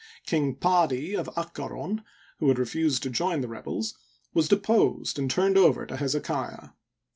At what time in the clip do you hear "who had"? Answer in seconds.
2.39-2.57